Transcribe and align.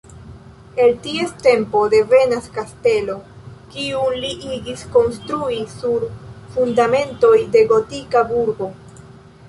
El 0.83 0.97
ties 1.01 1.31
tempo 1.47 1.81
devenas 1.95 2.47
kastelo, 2.55 3.19
kiun 3.75 4.17
li 4.25 4.33
igis 4.57 4.83
konstrui 4.97 5.61
sur 5.77 6.07
fundamentoj 6.57 7.37
de 7.57 7.67
gotika 7.75 8.27
burgo. 8.35 8.77